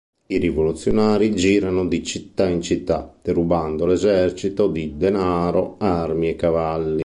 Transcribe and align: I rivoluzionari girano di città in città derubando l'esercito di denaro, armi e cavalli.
I 0.25 0.39
rivoluzionari 0.39 1.31
girano 1.35 1.85
di 1.85 2.03
città 2.03 2.47
in 2.49 2.63
città 2.63 3.13
derubando 3.21 3.85
l'esercito 3.85 4.67
di 4.67 4.97
denaro, 4.97 5.75
armi 5.77 6.29
e 6.29 6.35
cavalli. 6.35 6.99